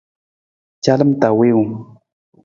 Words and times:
Calam 0.83 1.11
ta 1.19 1.29
wiiwung. 1.37 1.75